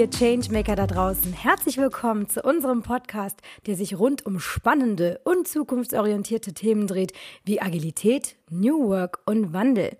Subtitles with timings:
[0.00, 1.34] ihr Changemaker da draußen.
[1.34, 7.12] Herzlich willkommen zu unserem Podcast, der sich rund um spannende und zukunftsorientierte Themen dreht,
[7.44, 9.98] wie Agilität, New Work und Wandel.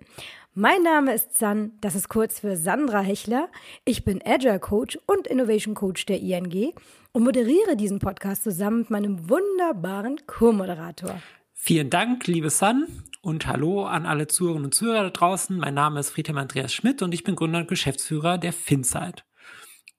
[0.55, 3.47] Mein Name ist San, das ist kurz für Sandra Hechler.
[3.85, 6.73] Ich bin Agile Coach und Innovation Coach der ING
[7.11, 11.21] und moderiere diesen Podcast zusammen mit meinem wunderbaren Co-Moderator.
[11.53, 12.87] Vielen Dank, liebe San,
[13.21, 15.59] und hallo an alle Zuhörerinnen und Zuhörer da draußen.
[15.59, 19.25] Mein Name ist Friedhelm Andreas Schmidt und ich bin Gründer und Geschäftsführer der Finsight.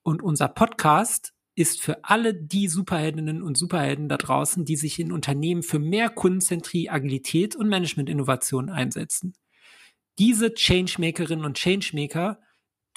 [0.02, 5.12] Und unser Podcast ist für alle die Superheldinnen und Superhelden da draußen, die sich in
[5.12, 9.34] Unternehmen für mehr Kundenzentrie, Agilität und Management-Innovation einsetzen.
[10.18, 12.40] Diese Changemakerinnen und Changemaker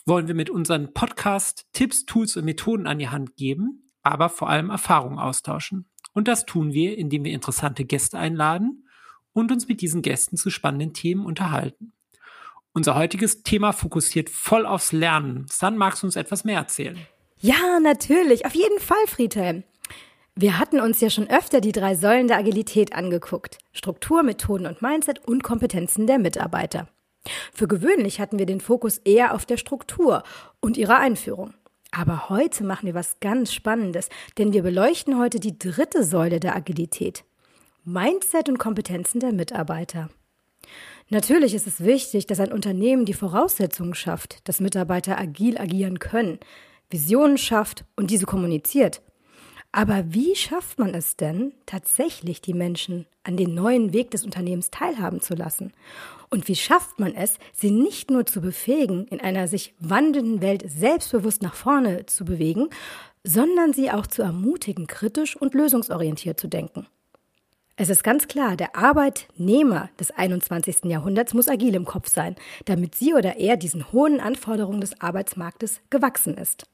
[0.05, 4.49] wollen wir mit unseren Podcast Tipps, Tools und Methoden an die Hand geben, aber vor
[4.49, 5.89] allem Erfahrungen austauschen.
[6.13, 8.87] Und das tun wir, indem wir interessante Gäste einladen
[9.33, 11.94] und uns mit diesen Gästen zu spannenden Themen unterhalten.
[12.75, 15.45] Unser heutiges Thema fokussiert voll aufs Lernen.
[15.49, 16.99] San, magst du uns etwas mehr erzählen?
[17.39, 18.45] Ja, natürlich.
[18.45, 19.63] Auf jeden Fall, Friedhelm.
[20.35, 23.59] Wir hatten uns ja schon öfter die drei Säulen der Agilität angeguckt.
[23.71, 26.89] Struktur, Methoden und Mindset und Kompetenzen der Mitarbeiter.
[27.53, 30.23] Für gewöhnlich hatten wir den Fokus eher auf der Struktur
[30.59, 31.53] und ihrer Einführung.
[31.91, 36.57] Aber heute machen wir was ganz Spannendes, denn wir beleuchten heute die dritte Säule der
[36.57, 37.23] Agilität.
[37.85, 40.09] Mindset und Kompetenzen der Mitarbeiter.
[41.09, 46.39] Natürlich ist es wichtig, dass ein Unternehmen die Voraussetzungen schafft, dass Mitarbeiter agil agieren können,
[46.89, 49.01] Visionen schafft und diese kommuniziert.
[49.71, 54.71] Aber wie schafft man es denn, tatsächlich die Menschen an den neuen Weg des Unternehmens
[54.71, 55.73] teilhaben zu lassen?
[56.29, 60.63] Und wie schafft man es, sie nicht nur zu befähigen, in einer sich wandelnden Welt
[60.65, 62.69] selbstbewusst nach vorne zu bewegen,
[63.23, 66.87] sondern sie auch zu ermutigen, kritisch und lösungsorientiert zu denken?
[67.77, 70.85] Es ist ganz klar, der Arbeitnehmer des 21.
[70.85, 75.81] Jahrhunderts muss agil im Kopf sein, damit sie oder er diesen hohen Anforderungen des Arbeitsmarktes
[75.89, 76.69] gewachsen ist.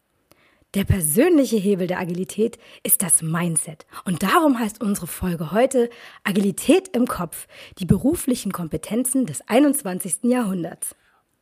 [0.76, 3.88] Der persönliche Hebel der Agilität ist das Mindset.
[4.06, 5.90] Und darum heißt unsere Folge heute
[6.24, 7.47] Agilität im Kopf,
[7.80, 10.26] die beruflichen Kompetenzen des 21.
[10.26, 10.96] Jahrhunderts.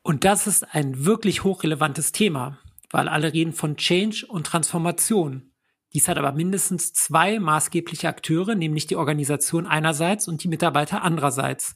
[0.03, 2.57] Und das ist ein wirklich hochrelevantes Thema,
[2.91, 5.48] weil alle reden von Change und Transformation.
[5.93, 11.75] Dies hat aber mindestens zwei maßgebliche Akteure, nämlich die Organisation einerseits und die Mitarbeiter andererseits.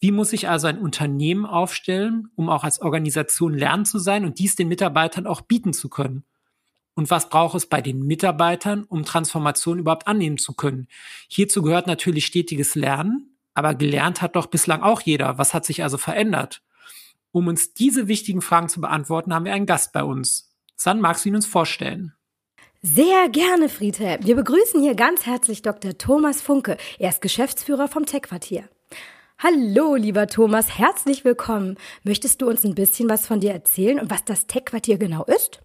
[0.00, 4.38] Wie muss sich also ein Unternehmen aufstellen, um auch als Organisation lernen zu sein und
[4.38, 6.24] dies den Mitarbeitern auch bieten zu können?
[6.94, 10.88] und was braucht es bei den Mitarbeitern, um Transformation überhaupt annehmen zu können.
[11.28, 15.38] Hierzu gehört natürlich stetiges Lernen, aber gelernt hat doch bislang auch jeder.
[15.38, 16.62] Was hat sich also verändert?
[17.32, 20.52] Um uns diese wichtigen Fragen zu beantworten, haben wir einen Gast bei uns.
[20.76, 22.14] San, magst du ihn uns vorstellen?
[22.86, 24.26] Sehr gerne, Friedhelm.
[24.26, 25.96] Wir begrüßen hier ganz herzlich Dr.
[25.96, 26.76] Thomas Funke.
[26.98, 28.68] Er ist Geschäftsführer vom Tech-Quartier.
[29.38, 31.78] Hallo, lieber Thomas, herzlich willkommen.
[32.02, 35.62] Möchtest du uns ein bisschen was von dir erzählen und was das Tech-Quartier genau ist?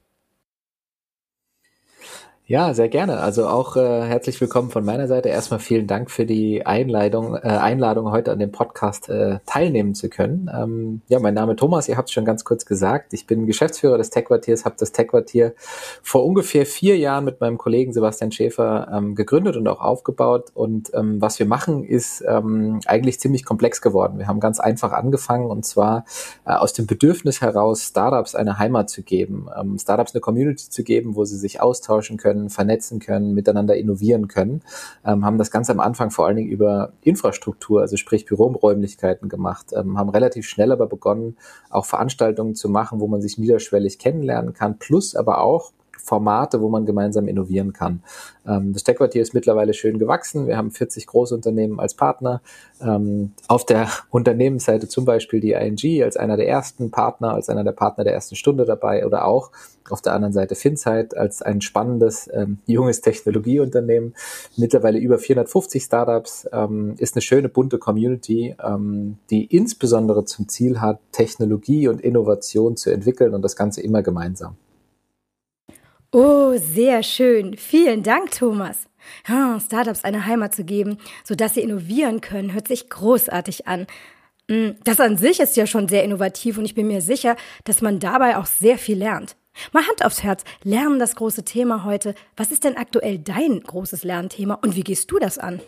[2.50, 3.20] Ja, sehr gerne.
[3.20, 5.30] Also auch äh, herzlich willkommen von meiner Seite.
[5.30, 10.10] Erstmal vielen Dank für die Einladung, äh, Einladung heute an dem Podcast äh, teilnehmen zu
[10.10, 10.50] können.
[10.52, 13.14] Ähm, ja, mein Name Thomas, ihr habt es schon ganz kurz gesagt.
[13.14, 15.54] Ich bin Geschäftsführer des Tech-Quartiers, habe das Tech-Quartier
[16.02, 20.50] vor ungefähr vier Jahren mit meinem Kollegen Sebastian Schäfer ähm, gegründet und auch aufgebaut.
[20.56, 24.18] Und ähm, was wir machen, ist ähm, eigentlich ziemlich komplex geworden.
[24.18, 26.04] Wir haben ganz einfach angefangen und zwar
[26.48, 30.84] äh, aus dem Bedürfnis heraus, Startups eine Heimat zu geben, ähm, Startups eine Community zu
[30.84, 34.62] geben, wo sie sich austauschen können können, vernetzen können, miteinander innovieren können,
[35.06, 39.68] ähm, haben das ganz am Anfang vor allen Dingen über Infrastruktur, also sprich Büroräumlichkeiten gemacht,
[39.74, 41.38] ähm, haben relativ schnell aber begonnen,
[41.70, 45.72] auch Veranstaltungen zu machen, wo man sich niederschwellig kennenlernen kann, plus aber auch
[46.04, 48.04] Formate, wo man gemeinsam innovieren kann.
[48.48, 50.48] Ähm, das Tech-Quartier ist mittlerweile schön gewachsen.
[50.48, 52.42] Wir haben 40 Großunternehmen als Partner.
[52.82, 57.64] Ähm, auf der Unternehmensseite zum Beispiel die ING als einer der ersten Partner, als einer
[57.64, 59.52] der Partner der ersten Stunde dabei oder auch
[59.90, 64.16] auf der anderen Seite Finzeit als ein spannendes ähm, junges Technologieunternehmen.
[64.56, 70.82] Mittlerweile über 450 Startups, ähm, ist eine schöne bunte Community, ähm, die insbesondere zum Ziel
[70.82, 74.56] hat, Technologie und Innovation zu entwickeln und das Ganze immer gemeinsam.
[76.12, 77.56] Oh, sehr schön.
[77.56, 78.88] Vielen Dank, Thomas.
[79.28, 83.86] Ja, Startups eine Heimat zu geben, sodass sie innovieren können, hört sich großartig an.
[84.48, 87.82] Mm, das an sich ist ja schon sehr innovativ und ich bin mir sicher, dass
[87.82, 89.36] man dabei auch sehr viel lernt.
[89.72, 92.16] Mal Hand aufs Herz, lernen das große Thema heute.
[92.36, 95.62] Was ist denn aktuell dein großes Lernthema und wie gehst du das an?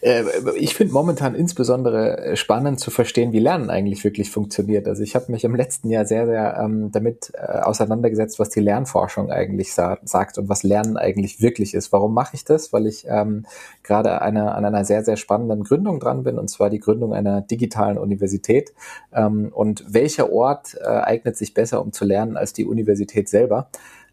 [0.00, 0.24] Äh,
[0.56, 4.86] ich finde momentan insbesondere spannend zu verstehen, wie Lernen eigentlich wirklich funktioniert.
[4.88, 8.60] Also ich habe mich im letzten Jahr sehr, sehr ähm, damit äh, auseinandergesetzt, was die
[8.60, 11.92] Lernforschung eigentlich sa sagt und was Lernen eigentlich wirklich ist.
[11.92, 12.72] Warum mache ich das?
[12.72, 13.46] Weil ich ähm,
[13.82, 17.40] gerade eine, an einer sehr, sehr spannenden Gründung dran bin, und zwar die Gründung einer
[17.40, 18.72] digitalen Universität.
[19.12, 23.68] Ähm, und welcher Ort äh, eignet sich besser, um zu lernen, als die Universität selber?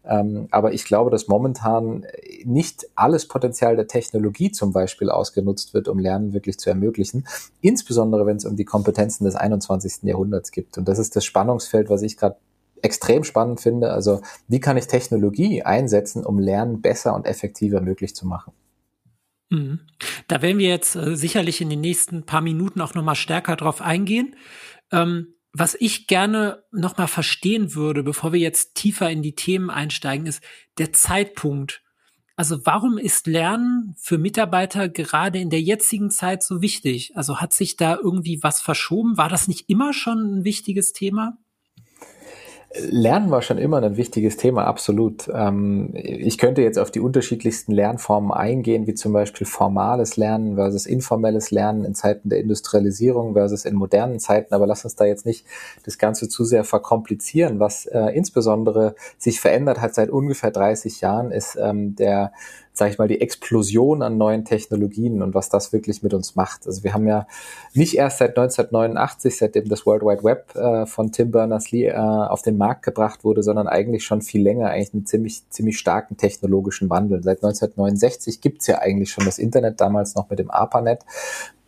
[0.08, 2.06] Ähm, aber ich glaube, dass momentan
[2.44, 7.26] nicht alles Potenzial der Technologie zum Beispiel ausgenutzt wird, um Lernen wirklich zu ermöglichen.
[7.60, 10.04] Insbesondere, wenn es um die Kompetenzen des 21.
[10.04, 10.78] Jahrhunderts gibt.
[10.78, 12.36] Und das ist das Spannungsfeld, was ich gerade
[12.82, 13.90] extrem spannend finde.
[13.90, 18.52] Also wie kann ich Technologie einsetzen, um Lernen besser und effektiver möglich zu machen?
[19.50, 19.80] Mhm.
[20.28, 23.80] Da werden wir jetzt äh, sicherlich in den nächsten paar Minuten auch nochmal stärker drauf
[23.80, 24.34] eingehen.
[24.92, 30.26] Ähm, was ich gerne nochmal verstehen würde, bevor wir jetzt tiefer in die Themen einsteigen,
[30.26, 30.42] ist
[30.76, 31.82] der Zeitpunkt.
[32.36, 37.16] Also warum ist Lernen für Mitarbeiter gerade in der jetzigen Zeit so wichtig?
[37.16, 39.16] Also hat sich da irgendwie was verschoben?
[39.16, 41.38] War das nicht immer schon ein wichtiges Thema?
[42.88, 45.28] Lernen war schon immer ein wichtiges Thema, absolut.
[45.32, 50.86] Ähm, ich könnte jetzt auf die unterschiedlichsten Lernformen eingehen, wie zum Beispiel formales Lernen versus
[50.86, 55.26] informelles Lernen in Zeiten der Industrialisierung versus in modernen Zeiten, aber lass uns da jetzt
[55.26, 55.46] nicht
[55.84, 57.60] das Ganze zu sehr verkomplizieren.
[57.60, 62.32] Was äh, insbesondere sich verändert hat seit ungefähr 30 Jahren, ist ähm, der
[62.78, 66.66] sage ich mal, die Explosion an neuen Technologien und was das wirklich mit uns macht.
[66.66, 67.26] Also wir haben ja
[67.74, 72.42] nicht erst seit 1989, seitdem das World Wide Web äh, von Tim Berners-Lee äh, auf
[72.42, 76.90] den Markt gebracht wurde, sondern eigentlich schon viel länger, eigentlich einen ziemlich, ziemlich starken technologischen
[76.90, 77.22] Wandel.
[77.22, 81.04] Seit 1969 gibt's ja eigentlich schon das Internet, damals noch mit dem ARPANET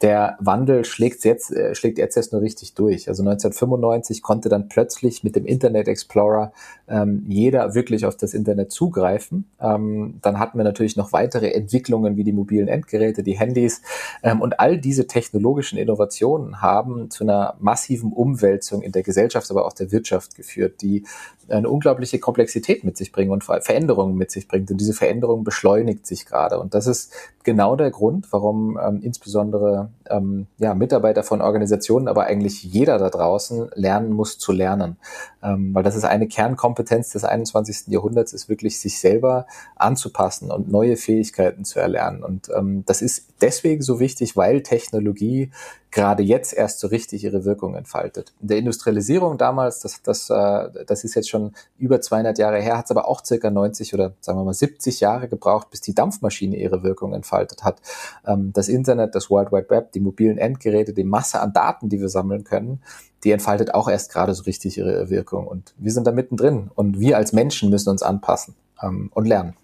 [0.01, 3.09] der Wandel schlägt jetzt, äh, schlägt jetzt erst nur richtig durch.
[3.09, 6.53] Also 1995 konnte dann plötzlich mit dem Internet Explorer
[6.89, 9.51] ähm, jeder wirklich auf das Internet zugreifen.
[9.61, 13.83] Ähm, dann hatten wir natürlich noch weitere Entwicklungen wie die mobilen Endgeräte, die Handys
[14.23, 19.67] ähm, und all diese technologischen Innovationen haben zu einer massiven Umwälzung in der Gesellschaft, aber
[19.67, 21.05] auch der Wirtschaft geführt, die
[21.49, 24.71] eine unglaubliche Komplexität mit sich bringen und Veränderungen mit sich bringt.
[24.71, 26.59] Und diese Veränderung beschleunigt sich gerade.
[26.61, 27.13] Und das ist
[27.43, 33.11] genau der Grund, warum ähm, insbesondere ähm, ja, Mitarbeiter von Organisationen, aber eigentlich jeder da
[33.11, 34.97] draußen lernen muss zu lernen.
[35.43, 37.89] Ähm, weil das ist eine Kernkompetenz des 21.
[37.89, 39.47] Jahrhunderts, ist wirklich sich selber
[39.77, 42.23] anzupassen und neue Fähigkeiten zu erlernen.
[42.23, 45.51] Und ähm, das ist deswegen so wichtig, weil Technologie
[45.91, 48.35] gerade jetzt erst so richtig ihre Wirkung entfaltet.
[48.41, 52.77] In der Industrialisierung damals, das, das, äh, das ist jetzt schon über 200 Jahre her,
[52.77, 55.95] hat es aber auch circa 90 oder sagen wir mal 70 Jahre gebraucht, bis die
[55.95, 57.81] Dampfmaschine ihre Wirkung entfaltet hat.
[58.27, 62.01] Ähm, das Internet, das World Wide Web, die mobilen Endgeräte, die Masse an Daten, die
[62.01, 62.83] wir sammeln können,
[63.25, 65.47] die entfaltet auch erst gerade so richtig ihre Wirkung.
[65.47, 66.71] Und wir sind da mittendrin.
[66.75, 69.55] Und wir als Menschen müssen uns anpassen ähm, und lernen.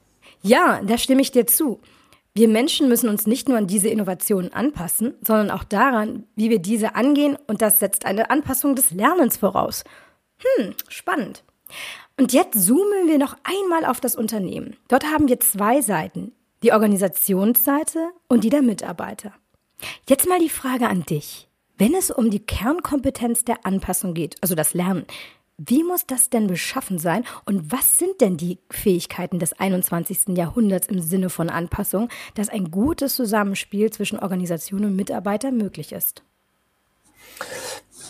[0.43, 1.81] Ja, da stimme ich dir zu.
[2.37, 6.59] Wir Menschen müssen uns nicht nur an diese Innovationen anpassen, sondern auch daran, wie wir
[6.59, 9.85] diese angehen und das setzt eine Anpassung des Lernens voraus.
[10.39, 11.45] Hm, spannend.
[12.19, 14.77] Und jetzt zoomen wir noch einmal auf das Unternehmen.
[14.89, 16.33] Dort haben wir zwei Seiten,
[16.65, 19.33] die Organisationsseite und die der Mitarbeiter.
[20.09, 21.49] Jetzt mal die Frage an dich.
[21.79, 25.07] Wenn es um die Kernkompetenz der Anpassung geht, also das Lernen,
[25.57, 30.37] wie muss das denn beschaffen sein und was sind denn die Fähigkeiten des 21.
[30.37, 36.23] Jahrhunderts im Sinne von Anpassung, dass ein gutes Zusammenspiel zwischen Organisation und Mitarbeiter möglich ist?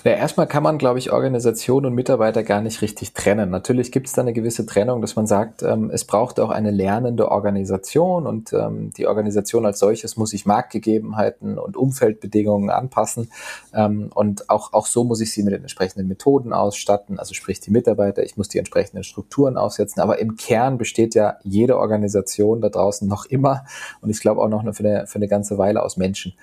[0.07, 3.49] Ja, erstmal kann man, glaube ich, Organisation und Mitarbeiter gar nicht richtig trennen.
[3.49, 6.71] Natürlich gibt es da eine gewisse Trennung, dass man sagt, ähm, es braucht auch eine
[6.71, 13.31] lernende Organisation und ähm, die Organisation als solches muss sich Marktgegebenheiten und Umfeldbedingungen anpassen
[13.73, 17.61] ähm, und auch, auch so muss ich sie mit den entsprechenden Methoden ausstatten, also sprich
[17.61, 22.61] die Mitarbeiter, ich muss die entsprechenden Strukturen aufsetzen, aber im Kern besteht ja jede Organisation
[22.61, 23.65] da draußen noch immer
[24.03, 26.35] und ich glaube auch noch für eine, für eine ganze Weile aus Menschen.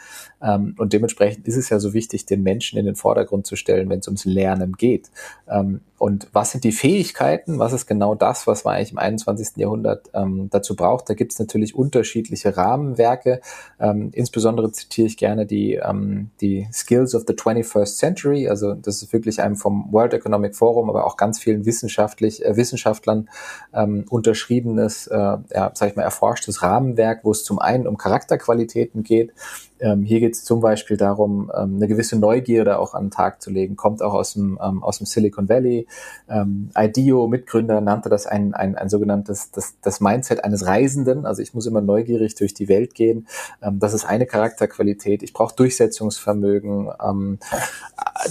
[0.41, 3.89] Ähm, und dementsprechend ist es ja so wichtig, den Menschen in den Vordergrund zu stellen,
[3.89, 5.09] wenn es ums Lernen geht.
[5.49, 7.59] Ähm, und was sind die Fähigkeiten?
[7.59, 9.57] Was ist genau das, was man eigentlich im 21.
[9.57, 11.07] Jahrhundert ähm, dazu braucht?
[11.07, 13.39] Da gibt es natürlich unterschiedliche Rahmenwerke.
[13.79, 18.49] Ähm, insbesondere zitiere ich gerne die, ähm, die Skills of the 21st Century.
[18.49, 22.57] Also das ist wirklich einem vom World Economic Forum, aber auch ganz vielen wissenschaftlich, äh,
[22.57, 23.29] Wissenschaftlern
[23.71, 29.03] ähm, unterschriebenes, äh, ja, sag ich mal, erforschtes Rahmenwerk, wo es zum einen um Charakterqualitäten
[29.03, 29.33] geht,
[29.81, 33.41] ähm, hier geht es zum Beispiel darum, ähm, eine gewisse Neugierde auch an den Tag
[33.41, 33.75] zu legen.
[33.75, 35.87] Kommt auch aus dem, ähm, aus dem Silicon Valley.
[36.29, 41.25] Ähm, IDEO, Mitgründer, nannte das ein, ein, ein sogenanntes das, das Mindset eines Reisenden.
[41.25, 43.27] Also ich muss immer neugierig durch die Welt gehen.
[43.61, 45.23] Ähm, das ist eine Charakterqualität.
[45.23, 46.89] Ich brauche Durchsetzungsvermögen.
[47.03, 47.39] Ähm,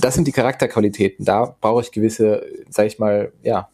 [0.01, 1.25] das sind die Charakterqualitäten.
[1.25, 3.69] Da brauche ich gewisse, sage ich mal, ja,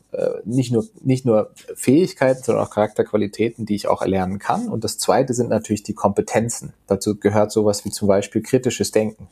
[0.45, 4.69] nicht nur nicht nur Fähigkeiten, sondern auch Charakterqualitäten, die ich auch erlernen kann.
[4.69, 6.73] Und das Zweite sind natürlich die Kompetenzen.
[6.87, 9.29] Dazu gehört sowas wie zum Beispiel kritisches Denken.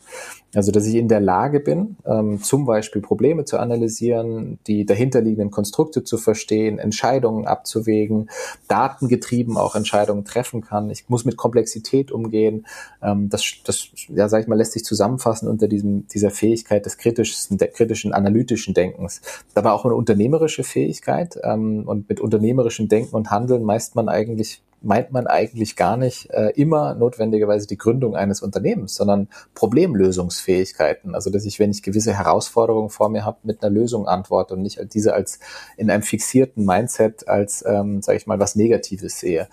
[0.54, 5.50] Also dass ich in der Lage bin, ähm, zum Beispiel Probleme zu analysieren, die dahinterliegenden
[5.50, 8.30] Konstrukte zu verstehen, Entscheidungen abzuwägen,
[8.68, 10.90] datengetrieben auch Entscheidungen treffen kann.
[10.90, 12.66] Ich muss mit Komplexität umgehen.
[13.02, 16.98] Ähm, das, das, ja, sag ich mal, lässt sich zusammenfassen unter diesem dieser Fähigkeit des
[16.98, 19.20] kritischen, kritischen analytischen Denkens.
[19.54, 24.08] Da war auch eine unternehmerische Fähigkeit ähm, und mit unternehmerischem Denken und Handeln meist man
[24.08, 31.14] eigentlich meint man eigentlich gar nicht äh, immer notwendigerweise die Gründung eines Unternehmens, sondern Problemlösungsfähigkeiten.
[31.14, 34.62] Also dass ich, wenn ich gewisse Herausforderungen vor mir habe, mit einer Lösung antworte und
[34.62, 35.40] nicht diese als
[35.76, 39.48] in einem fixierten Mindset als, ähm, sage ich mal, was Negatives sehe.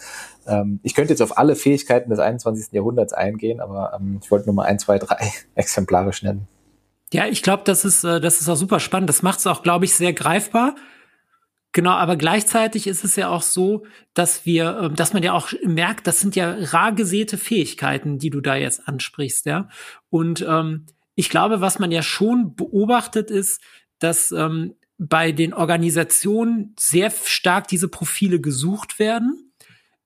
[0.47, 2.73] Ähm, ich könnte jetzt auf alle Fähigkeiten des 21.
[2.73, 6.47] Jahrhunderts eingehen, aber ähm, ich wollte nur mal ein, zwei, drei exemplarisch nennen.
[7.13, 9.09] Ja, ich glaube, das ist, äh, das ist auch super spannend.
[9.09, 10.75] Das macht es auch, glaube ich, sehr greifbar.
[11.73, 15.53] Genau, aber gleichzeitig ist es ja auch so, dass wir, ähm, dass man ja auch
[15.65, 19.69] merkt, das sind ja rar gesäte Fähigkeiten, die du da jetzt ansprichst, ja.
[20.09, 20.85] Und ähm,
[21.15, 23.61] ich glaube, was man ja schon beobachtet ist,
[23.99, 29.50] dass ähm, bei den Organisationen sehr stark diese Profile gesucht werden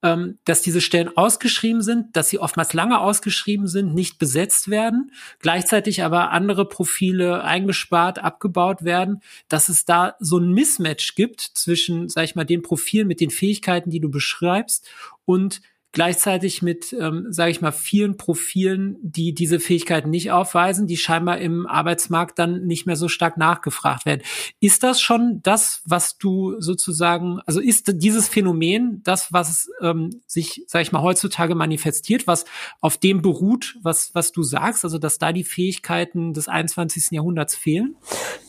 [0.05, 5.11] ähm, dass diese Stellen ausgeschrieben sind, dass sie oftmals lange ausgeschrieben sind, nicht besetzt werden,
[5.39, 12.07] gleichzeitig aber andere Profile eingespart, abgebaut werden, dass es da so ein Mismatch gibt zwischen,
[12.07, 14.87] sag ich mal, den Profilen mit den Fähigkeiten, die du beschreibst
[15.25, 15.61] und
[15.95, 21.37] gleichzeitig mit, ähm, sage ich mal, vielen Profilen, die diese Fähigkeiten nicht aufweisen, die scheinbar
[21.37, 24.21] im Arbeitsmarkt dann nicht mehr so stark nachgefragt werden.
[24.59, 30.65] Ist das schon das, was du sozusagen, also ist dieses Phänomen das, was ähm, sich,
[30.67, 32.43] sage ich mal, heutzutage manifestiert, was
[32.81, 37.11] auf dem beruht, was, was du sagst, also dass da die Fähigkeiten des 21.
[37.11, 37.95] Jahrhunderts fehlen?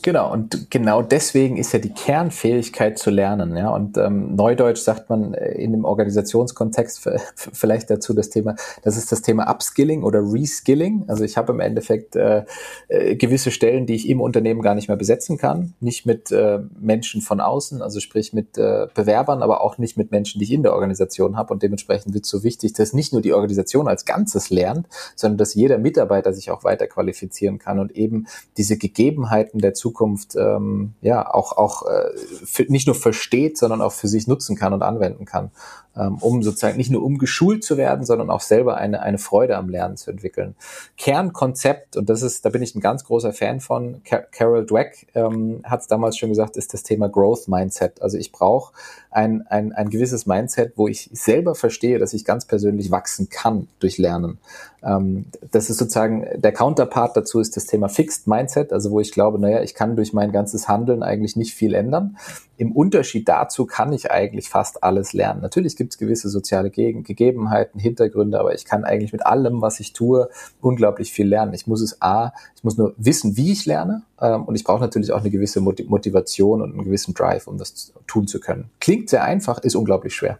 [0.01, 5.09] Genau, und genau deswegen ist ja die Kernfähigkeit zu lernen, ja, und ähm, Neudeutsch sagt
[5.09, 7.07] man äh, in dem Organisationskontext
[7.37, 11.05] vielleicht dazu das Thema, das ist das Thema Upskilling oder Reskilling.
[11.07, 12.43] Also ich habe im Endeffekt äh,
[12.87, 16.59] äh, gewisse Stellen, die ich im Unternehmen gar nicht mehr besetzen kann, nicht mit äh,
[16.79, 20.51] Menschen von außen, also sprich mit äh, Bewerbern, aber auch nicht mit Menschen, die ich
[20.51, 21.53] in der Organisation habe.
[21.53, 25.37] Und dementsprechend wird es so wichtig, dass nicht nur die Organisation als Ganzes lernt, sondern
[25.37, 28.27] dass jeder Mitarbeiter sich auch weiter qualifizieren kann und eben
[28.57, 33.91] diese Gegebenheiten der Zukunft ähm, ja auch auch äh, für, nicht nur versteht, sondern auch
[33.93, 35.51] für sich nutzen kann und anwenden kann.
[35.97, 39.57] Ähm, um sozusagen nicht nur um geschult zu werden, sondern auch selber eine, eine Freude
[39.57, 40.55] am Lernen zu entwickeln.
[40.97, 45.61] Kernkonzept, und das ist, da bin ich ein ganz großer Fan von, Carol Dweck ähm,
[45.63, 48.01] hat es damals schon gesagt, ist das Thema Growth Mindset.
[48.01, 48.73] Also ich brauche
[49.09, 53.67] ein, ein, ein gewisses Mindset, wo ich selber verstehe, dass ich ganz persönlich wachsen kann
[53.79, 54.37] durch Lernen.
[54.83, 59.11] Ähm, das ist sozusagen der Counterpart dazu ist das Thema Fixed Mindset, also wo ich
[59.11, 62.17] glaube, naja, ich kann durch mein ganzes Handeln eigentlich nicht viel ändern.
[62.57, 65.41] Im Unterschied dazu kann ich eigentlich fast alles lernen.
[65.41, 69.79] Natürlich gibt es gewisse soziale Geg Gegebenheiten, Hintergründe, aber ich kann eigentlich mit allem, was
[69.79, 70.29] ich tue,
[70.61, 71.53] unglaublich viel lernen.
[71.53, 74.81] Ich muss es A, ich muss nur wissen, wie ich lerne, ähm, und ich brauche
[74.81, 78.69] natürlich auch eine gewisse Motivation und einen gewissen Drive, um das tun zu können.
[78.79, 80.39] Klingt sehr einfach, ist unglaublich schwer.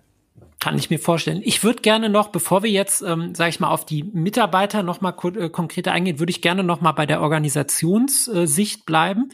[0.68, 1.40] Kann ich mir vorstellen.
[1.46, 5.00] Ich würde gerne noch, bevor wir jetzt, ähm, sage ich mal, auf die Mitarbeiter noch
[5.00, 9.30] mal äh, konkreter eingehen, würde ich gerne noch mal bei der Organisationssicht bleiben.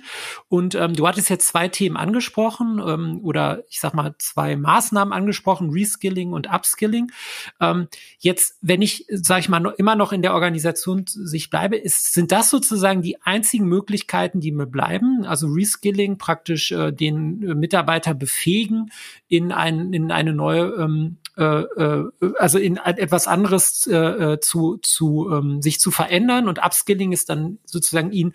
[0.47, 5.11] Und ähm, du hattest jetzt zwei Themen angesprochen ähm, oder ich sag mal zwei Maßnahmen
[5.11, 7.11] angesprochen, Reskilling und Upskilling.
[7.59, 7.87] Ähm,
[8.19, 12.31] jetzt, wenn ich, sage ich mal, noch, immer noch in der Organisationssicht bleibe, ist, sind
[12.31, 15.25] das sozusagen die einzigen Möglichkeiten, die mir bleiben?
[15.25, 18.91] Also Reskilling, praktisch äh, den äh, Mitarbeiter befähigen,
[19.27, 24.77] in, ein, in eine neue ähm, äh, äh, also in etwas anderes äh, äh, zu,
[24.77, 28.33] zu ähm, sich zu verändern und Upskilling ist dann sozusagen ihn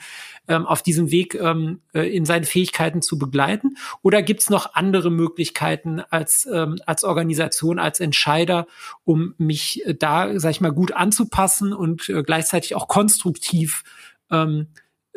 [0.49, 3.77] ähm, auf diesem Weg ähm, äh, in seinen Fähigkeiten zu begleiten?
[4.03, 8.67] Oder gibt es noch andere Möglichkeiten als, ähm, als Organisation, als Entscheider,
[9.05, 13.85] um mich äh, da, sag ich mal, gut anzupassen und äh, gleichzeitig auch konstruktiv,
[14.31, 14.69] ähm,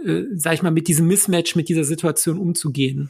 [0.04, 3.10] äh, sag ich mal, mit diesem Mismatch, mit dieser Situation umzugehen?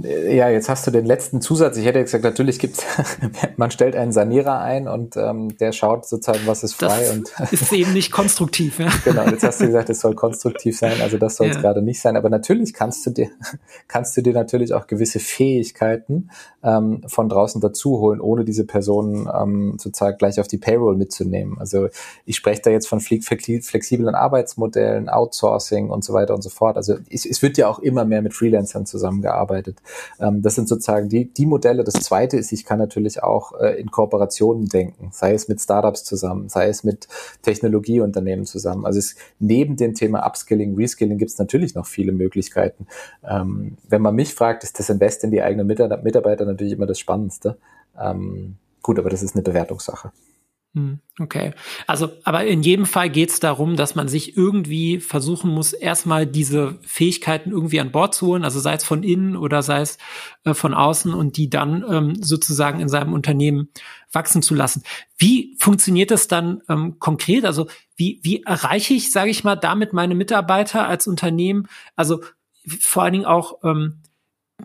[0.00, 1.76] Ja, jetzt hast du den letzten Zusatz.
[1.76, 2.84] Ich hätte gesagt, natürlich gibt's,
[3.56, 7.00] man stellt einen Sanierer ein und ähm, der schaut sozusagen, was ist frei.
[7.00, 8.88] Das und ist eben nicht konstruktiv, ja.
[9.04, 11.62] Genau, jetzt hast du gesagt, es soll konstruktiv sein, also das soll es ja.
[11.62, 12.16] gerade nicht sein.
[12.16, 13.28] Aber natürlich kannst du dir,
[13.88, 16.30] kannst du dir natürlich auch gewisse Fähigkeiten
[16.62, 21.58] ähm, von draußen dazu holen, ohne diese Personen ähm, sozusagen gleich auf die Payroll mitzunehmen.
[21.58, 21.88] Also
[22.24, 26.76] ich spreche da jetzt von flexiblen Arbeitsmodellen, Outsourcing und so weiter und so fort.
[26.76, 29.78] Also es, es wird ja auch immer mehr mit Freelancern zusammengearbeitet arbeitet.
[30.20, 31.84] Ähm, das sind sozusagen die, die Modelle.
[31.84, 36.04] Das zweite ist, ich kann natürlich auch äh, in Kooperationen denken, sei es mit Startups
[36.04, 37.08] zusammen, sei es mit
[37.42, 38.86] Technologieunternehmen zusammen.
[38.86, 42.86] Also es, neben dem Thema Upskilling, Reskilling gibt es natürlich noch viele Möglichkeiten.
[43.28, 46.98] Ähm, wenn man mich fragt, ist das Invest in die eigenen Mitarbeiter natürlich immer das
[46.98, 47.56] Spannendste.
[48.00, 50.12] Ähm, gut, aber das ist eine Bewertungssache.
[50.78, 51.54] Hm, okay.
[51.88, 56.24] Also, aber in jedem Fall geht es darum, dass man sich irgendwie versuchen muss, erstmal
[56.24, 59.98] diese Fähigkeiten irgendwie an Bord zu holen, also sei es von innen oder sei es
[60.44, 63.70] äh, von außen und die dann ähm, sozusagen in seinem Unternehmen
[64.12, 64.84] wachsen zu lassen.
[65.16, 67.44] Wie funktioniert das dann ähm, konkret?
[67.44, 67.66] Also
[67.96, 71.66] wie, wie erreiche ich, sage ich mal, damit meine Mitarbeiter als Unternehmen?
[71.96, 72.22] Also
[72.78, 74.02] vor allen Dingen auch ähm,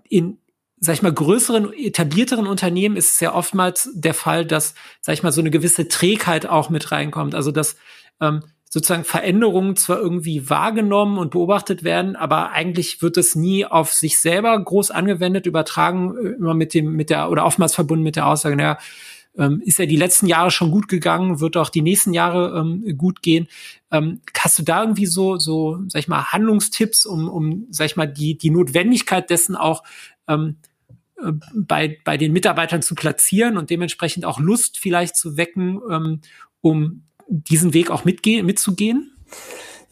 [0.09, 0.37] in
[0.83, 5.23] sag ich mal, größeren, etablierteren Unternehmen ist es ja oftmals der Fall, dass, sag ich
[5.23, 7.35] mal, so eine gewisse Trägheit auch mit reinkommt.
[7.35, 7.77] Also dass
[8.19, 13.93] ähm, sozusagen Veränderungen zwar irgendwie wahrgenommen und beobachtet werden, aber eigentlich wird es nie auf
[13.93, 18.17] sich selber groß angewendet, übertragen, äh, immer mit dem, mit der, oder oftmals verbunden mit
[18.17, 18.77] der Aussage, naja,
[19.37, 22.97] ähm, ist ja die letzten Jahre schon gut gegangen, wird auch die nächsten Jahre ähm,
[22.97, 23.47] gut gehen.
[23.89, 27.95] Ähm, hast du da irgendwie so, so, sag ich mal, Handlungstipps, um, um, sag ich
[27.95, 29.83] mal, die, die Notwendigkeit dessen auch
[30.27, 30.72] ähm, äh,
[31.55, 36.21] bei, bei den Mitarbeitern zu platzieren und dementsprechend auch Lust vielleicht zu wecken, ähm,
[36.61, 39.15] um diesen Weg auch mitge mitzugehen?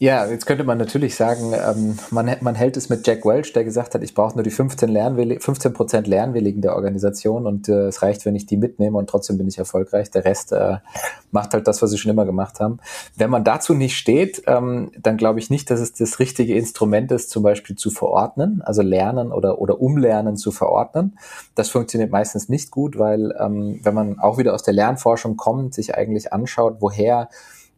[0.02, 3.62] Ja, jetzt könnte man natürlich sagen, ähm, man, man hält es mit Jack Welch, der
[3.62, 7.86] gesagt hat, ich brauche nur die 15 Lernwilli 15 Prozent Lernwilligen der Organisation und äh,
[7.86, 10.10] es reicht, wenn ich die mitnehme und trotzdem bin ich erfolgreich.
[10.10, 10.78] Der Rest äh,
[11.30, 12.78] macht halt das, was sie schon immer gemacht haben.
[13.14, 17.12] Wenn man dazu nicht steht, ähm, dann glaube ich nicht, dass es das richtige Instrument
[17.12, 21.16] ist, zum Beispiel zu verordnen, also lernen oder, oder umlernen zu verordnen.
[21.54, 25.74] Das funktioniert meistens nicht gut, weil ähm, wenn man auch wieder aus der Lernforschung kommt,
[25.74, 27.28] sich eigentlich anschaut, woher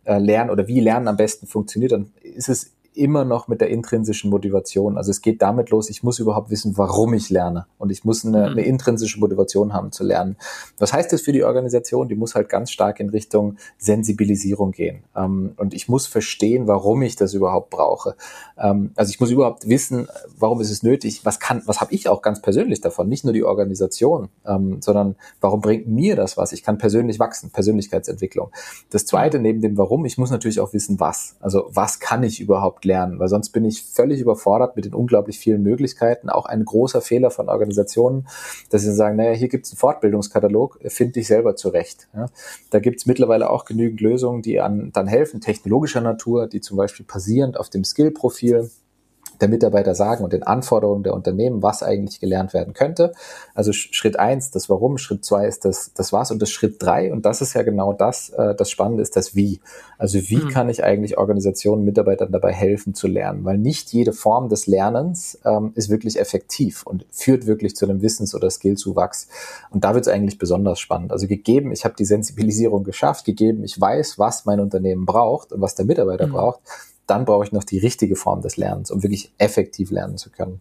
[0.04, 3.68] äh, Lernen oder wie Lernen am besten funktioniert, dann ist es immer noch mit der
[3.68, 4.96] intrinsischen Motivation.
[4.96, 7.66] Also es geht damit los, ich muss überhaupt wissen, warum ich lerne.
[7.78, 8.52] Und ich muss eine, mhm.
[8.52, 10.36] eine intrinsische Motivation haben zu lernen.
[10.78, 12.08] Was heißt das für die Organisation?
[12.08, 15.04] Die muss halt ganz stark in Richtung Sensibilisierung gehen.
[15.16, 18.16] Ähm, und ich muss verstehen, warum ich das überhaupt brauche.
[18.56, 20.08] Ähm, also ich muss überhaupt wissen,
[20.38, 23.32] warum ist es nötig, was kann, was habe ich auch ganz persönlich davon, nicht nur
[23.32, 26.52] die Organisation, ähm, sondern warum bringt mir das was?
[26.52, 28.50] Ich kann persönlich wachsen, Persönlichkeitsentwicklung.
[28.90, 31.36] Das zweite neben dem Warum, ich muss natürlich auch wissen, was.
[31.40, 35.38] Also was kann ich überhaupt lernen, weil sonst bin ich völlig überfordert mit den unglaublich
[35.38, 36.30] vielen Möglichkeiten.
[36.30, 38.26] Auch ein großer Fehler von Organisationen,
[38.70, 42.08] dass sie sagen, naja, hier gibt es einen Fortbildungskatalog, finde ich selber zurecht.
[42.14, 42.26] Ja.
[42.70, 46.76] Da gibt es mittlerweile auch genügend Lösungen, die an, dann helfen, technologischer Natur, die zum
[46.76, 48.70] Beispiel basierend auf dem Skill-Profil
[49.40, 53.12] der Mitarbeiter sagen und den Anforderungen der Unternehmen, was eigentlich gelernt werden könnte.
[53.54, 57.12] Also Schritt eins, das Warum, Schritt zwei ist das, das was und das Schritt drei
[57.12, 59.60] und das ist ja genau das, äh, das Spannende ist das Wie.
[59.98, 60.48] Also wie mhm.
[60.48, 63.44] kann ich eigentlich Organisationen, Mitarbeitern dabei helfen zu lernen?
[63.44, 68.02] Weil nicht jede Form des Lernens ähm, ist wirklich effektiv und führt wirklich zu einem
[68.02, 69.28] Wissens- oder Skillzuwachs.
[69.70, 71.12] Und da wird es eigentlich besonders spannend.
[71.12, 75.60] Also gegeben, ich habe die Sensibilisierung geschafft, gegeben, ich weiß, was mein Unternehmen braucht und
[75.60, 76.32] was der Mitarbeiter mhm.
[76.32, 76.60] braucht,
[77.06, 80.60] dann brauche ich noch die richtige Form des Lernens, um wirklich effektiv lernen zu können.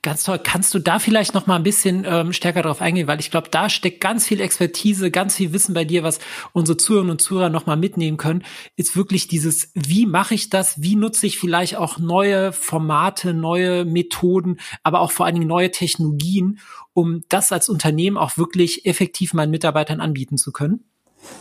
[0.00, 0.40] Ganz toll.
[0.42, 3.48] Kannst du da vielleicht noch mal ein bisschen ähm, stärker drauf eingehen, weil ich glaube,
[3.50, 6.20] da steckt ganz viel Expertise, ganz viel Wissen bei dir, was
[6.52, 8.44] unsere Zuhörerinnen und Zuhörer noch mal mitnehmen können.
[8.76, 10.80] Ist wirklich dieses, wie mache ich das?
[10.80, 15.70] Wie nutze ich vielleicht auch neue Formate, neue Methoden, aber auch vor allen Dingen neue
[15.70, 16.60] Technologien,
[16.94, 20.87] um das als Unternehmen auch wirklich effektiv meinen Mitarbeitern anbieten zu können?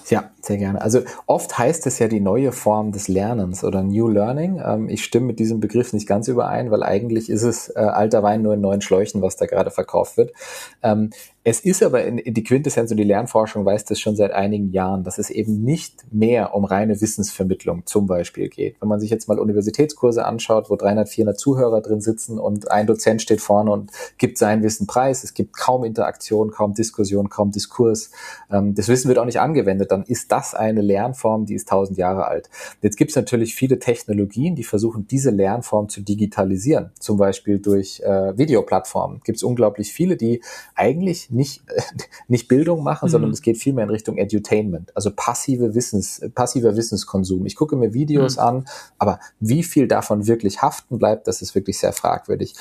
[0.10, 0.82] Ja, sehr gerne.
[0.82, 4.62] Also oft heißt es ja die neue Form des Lernens oder New Learning.
[4.64, 8.24] Ähm, ich stimme mit diesem Begriff nicht ganz überein, weil eigentlich ist es äh, alter
[8.24, 10.34] Wein nur in neuen Schläuchen, was da gerade verkauft wird.
[10.82, 11.12] Ähm,
[11.50, 14.70] es ist aber in, in die Quintessenz und die Lernforschung weiß das schon seit einigen
[14.74, 18.76] Jahren, dass es eben nicht mehr um reine Wissensvermittlung zum Beispiel geht.
[18.82, 22.86] Wenn man sich jetzt mal Universitätskurse anschaut, wo 300, 400 Zuhörer drin sitzen und ein
[22.86, 27.52] Dozent steht vorne und gibt sein Wissen preis, es gibt kaum Interaktion, kaum Diskussion, kaum
[27.52, 28.12] Diskurs,
[28.52, 31.98] ähm, das Wissen wird auch nicht angewendet, dann ist das eine Lernform, die ist tausend
[31.98, 32.50] Jahre alt.
[32.82, 38.02] Jetzt gibt es natürlich viele Technologien, die versuchen, diese Lernform zu digitalisieren, zum Beispiel durch
[38.02, 39.22] äh, Videoplattformen.
[39.24, 40.42] Gibt es unglaublich viele, die
[40.76, 41.64] eigentlich nicht,
[42.28, 43.12] nicht Bildung machen, mhm.
[43.12, 47.46] sondern es geht vielmehr in Richtung Edutainment, also passive Wissens, passiver Wissenskonsum.
[47.46, 48.44] Ich gucke mir Videos mhm.
[48.44, 48.66] an,
[48.98, 52.56] aber wie viel davon wirklich haften bleibt, das ist wirklich sehr fragwürdig.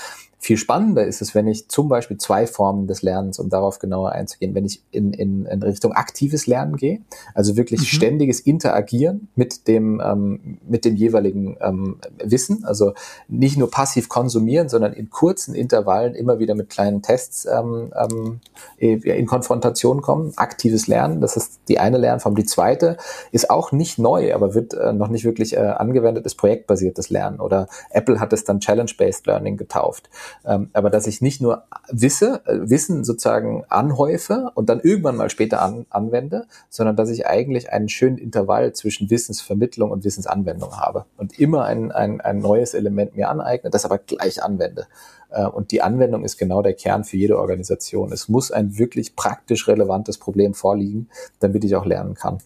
[0.47, 4.13] Viel spannender ist es, wenn ich zum Beispiel zwei Formen des Lernens, um darauf genauer
[4.13, 7.01] einzugehen, wenn ich in, in, in Richtung aktives Lernen gehe,
[7.35, 7.87] also wirklich mhm.
[7.87, 12.93] ständiges Interagieren mit dem, ähm, mit dem jeweiligen ähm, Wissen, also
[13.27, 18.39] nicht nur passiv konsumieren, sondern in kurzen Intervallen immer wieder mit kleinen Tests ähm, ähm,
[18.79, 20.33] in Konfrontation kommen.
[20.37, 22.37] Aktives Lernen, das ist die eine Lernform.
[22.37, 22.99] Die zweite
[23.33, 27.41] ist auch nicht neu, aber wird äh, noch nicht wirklich äh, angewendet, ist projektbasiertes Lernen
[27.41, 30.09] oder Apple hat es dann Challenge-Based Learning getauft.
[30.44, 35.31] Ähm, aber dass ich nicht nur wisse, äh, Wissen sozusagen anhäufe und dann irgendwann mal
[35.31, 41.07] später an, anwende, sondern dass ich eigentlich einen schönen Intervall zwischen Wissensvermittlung und Wissensanwendung habe
[41.16, 44.87] und immer ein, ein, ein neues Element mir aneigne, das aber gleich anwende.
[45.31, 48.12] Äh, und die Anwendung ist genau der Kern für jede Organisation.
[48.12, 51.09] Es muss ein wirklich praktisch relevantes Problem vorliegen,
[51.40, 52.38] damit ich auch lernen kann.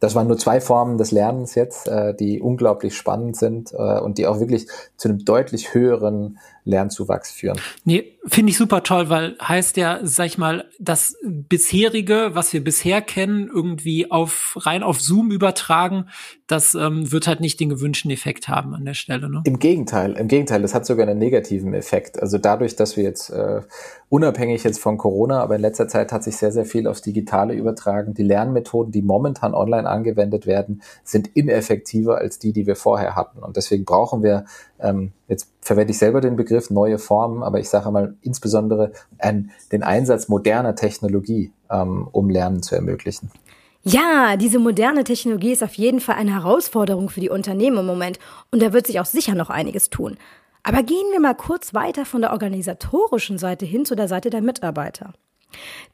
[0.00, 4.16] Das waren nur zwei Formen des Lernens jetzt, äh, die unglaublich spannend sind äh, und
[4.18, 6.38] die auch wirklich zu einem deutlich höheren
[6.70, 7.58] Lernzuwachs führen.
[7.84, 12.62] Nee, finde ich super toll, weil heißt ja, sag ich mal, das bisherige, was wir
[12.62, 16.06] bisher kennen, irgendwie auf rein auf Zoom übertragen,
[16.46, 19.30] das ähm, wird halt nicht den gewünschten Effekt haben an der Stelle.
[19.30, 19.42] Ne?
[19.44, 22.20] Im Gegenteil, im Gegenteil, das hat sogar einen negativen Effekt.
[22.20, 23.60] Also dadurch, dass wir jetzt äh,
[24.08, 27.54] unabhängig jetzt von Corona, aber in letzter Zeit hat sich sehr, sehr viel aufs Digitale
[27.54, 28.14] übertragen.
[28.14, 33.38] Die Lernmethoden, die momentan online angewendet werden, sind ineffektiver als die, die wir vorher hatten.
[33.38, 34.44] Und deswegen brauchen wir
[34.80, 39.50] ähm, jetzt verwende ich selber den Begriff neue Formen, aber ich sage mal insbesondere ein,
[39.72, 43.30] den Einsatz moderner Technologie, ähm, um Lernen zu ermöglichen.
[43.82, 48.18] Ja, diese moderne Technologie ist auf jeden Fall eine Herausforderung für die Unternehmen im Moment
[48.50, 50.18] und da wird sich auch sicher noch einiges tun.
[50.62, 54.42] Aber gehen wir mal kurz weiter von der organisatorischen Seite hin zu der Seite der
[54.42, 55.14] Mitarbeiter.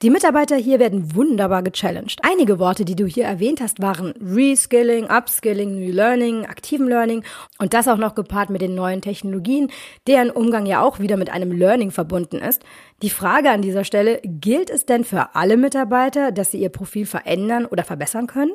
[0.03, 2.21] Die Mitarbeiter hier werden wunderbar gechallenged.
[2.23, 7.25] Einige Worte, die du hier erwähnt hast, waren Reskilling, Upskilling, New Learning, aktiven Learning
[7.59, 9.71] und das auch noch gepaart mit den neuen Technologien,
[10.07, 12.63] deren Umgang ja auch wieder mit einem Learning verbunden ist.
[13.03, 17.07] Die Frage an dieser Stelle, gilt es denn für alle Mitarbeiter, dass sie ihr Profil
[17.07, 18.53] verändern oder verbessern können?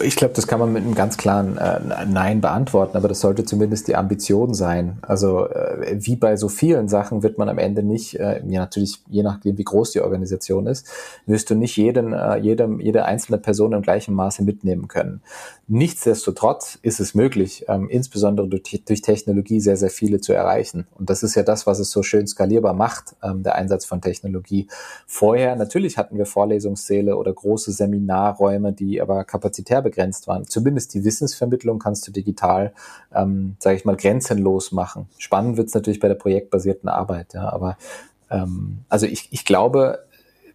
[0.00, 3.44] Ich glaube, das kann man mit einem ganz klaren äh, Nein beantworten, aber das sollte
[3.44, 4.98] zumindest die Ambition sein.
[5.02, 9.00] Also äh, wie bei so vielen Sachen wird man am Ende nicht, äh, ja natürlich
[9.08, 10.88] je nachdem wie groß die Organisation ist,
[11.26, 15.20] wirst du nicht jeden, äh, jedem, jede einzelne Person im gleichen Maße mitnehmen können.
[15.68, 20.86] Nichtsdestotrotz ist es möglich, ähm, insbesondere durch, durch, Technologie sehr, sehr viele zu erreichen.
[20.98, 24.00] Und das ist ja das, was es so schön skalierbar macht, ähm, der Einsatz von
[24.00, 24.68] Technologie.
[25.06, 30.46] Vorher, natürlich hatten wir Vorlesungssäle oder große Seminarräume, die aber kapazitär begrenzt waren.
[30.46, 32.72] Zumindest die Wissensvermittlung kannst du digital,
[33.12, 35.08] ähm, sage ich mal, grenzenlos machen.
[35.18, 37.76] Spannend wird es natürlich bei der projektbasierten Arbeit, ja, aber
[38.30, 40.04] ähm, also ich, ich glaube,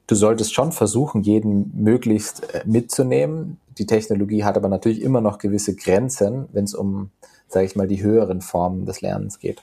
[0.07, 3.59] du solltest schon versuchen, jeden möglichst äh, mitzunehmen.
[3.77, 7.11] Die Technologie hat aber natürlich immer noch gewisse Grenzen, wenn es um,
[7.49, 9.61] sage ich mal, die höheren Formen des Lernens geht.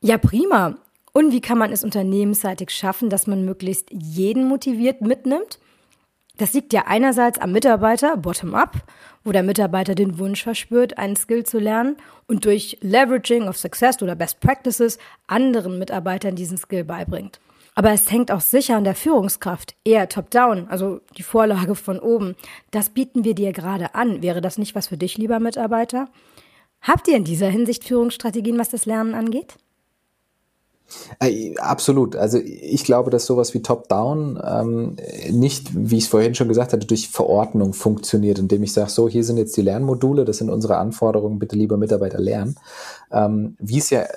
[0.00, 0.76] Ja, prima.
[1.12, 5.60] Und wie kann man es unternehmensseitig schaffen, dass man möglichst jeden motiviert mitnimmt?
[6.36, 8.82] Das liegt ja einerseits am Mitarbeiter, bottom-up,
[9.22, 14.02] wo der Mitarbeiter den Wunsch verspürt, einen Skill zu lernen und durch Leveraging of Success
[14.02, 17.38] oder Best Practices anderen Mitarbeitern diesen Skill beibringt.
[17.76, 22.34] Aber es hängt auch sicher an der Führungskraft, eher top-down, also die Vorlage von oben.
[22.70, 24.22] Das bieten wir dir gerade an.
[24.22, 26.08] Wäre das nicht was für dich, lieber Mitarbeiter?
[26.80, 29.56] Habt ihr in dieser Hinsicht Führungsstrategien, was das Lernen angeht?
[31.18, 32.16] Äh, absolut.
[32.16, 34.96] Also ich glaube, dass sowas wie Top-Down ähm,
[35.30, 39.08] nicht, wie ich es vorhin schon gesagt hatte, durch Verordnung funktioniert, indem ich sage, so,
[39.08, 42.56] hier sind jetzt die Lernmodule, das sind unsere Anforderungen, bitte lieber Mitarbeiter lernen.
[43.10, 44.08] Ähm, wie es ja äh,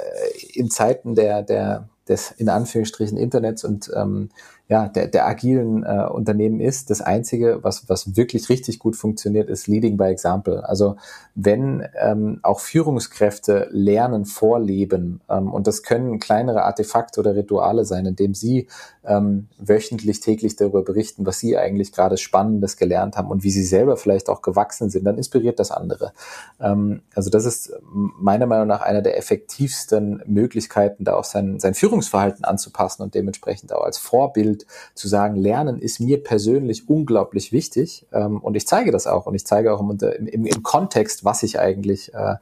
[0.53, 4.29] in Zeiten der, der, des in Anführungsstrichen Internets und ähm,
[4.69, 6.89] ja, der, der agilen äh, Unternehmen ist.
[6.89, 10.67] Das Einzige, was, was wirklich richtig gut funktioniert, ist Leading by Example.
[10.67, 10.97] Also
[11.35, 18.05] wenn ähm, auch Führungskräfte lernen, vorleben, ähm, und das können kleinere Artefakte oder Rituale sein,
[18.05, 18.67] indem sie
[19.05, 23.63] ähm, wöchentlich, täglich darüber berichten, was sie eigentlich gerade Spannendes gelernt haben und wie sie
[23.63, 26.11] selber vielleicht auch gewachsen sind, dann inspiriert das andere.
[26.59, 31.73] Ähm, also das ist meiner Meinung nach einer der effektivsten Möglichkeiten, da auch sein, sein
[31.73, 34.65] Führungsverhalten anzupassen und dementsprechend auch als Vorbild Bild
[34.95, 39.35] zu sagen, Lernen ist mir persönlich unglaublich wichtig ähm, und ich zeige das auch und
[39.35, 42.35] ich zeige auch im, im, im Kontext, was ich eigentlich äh,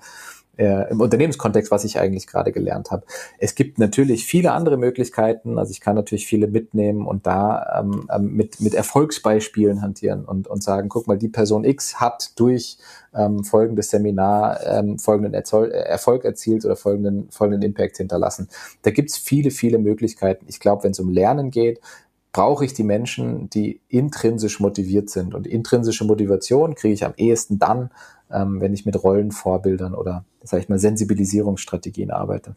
[0.58, 3.06] äh, im Unternehmenskontext, was ich eigentlich gerade gelernt habe.
[3.38, 5.58] Es gibt natürlich viele andere Möglichkeiten.
[5.58, 10.48] Also ich kann natürlich viele mitnehmen und da ähm, ähm mit, mit Erfolgsbeispielen hantieren und,
[10.48, 12.78] und sagen, guck mal, die Person X hat durch
[13.14, 18.50] ähm, folgendes Seminar ähm, folgenden Erzeug Erfolg erzielt oder folgenden, folgenden Impact hinterlassen.
[18.82, 20.46] Da gibt's viele, viele Möglichkeiten.
[20.48, 21.80] Ich glaube, wenn es um Lernen geht,
[22.36, 25.34] brauche ich die Menschen, die intrinsisch motiviert sind.
[25.34, 27.92] Und intrinsische Motivation kriege ich am ehesten dann,
[28.30, 32.56] ähm, wenn ich mit Rollenvorbildern oder, sag ich mal, Sensibilisierungsstrategien arbeite.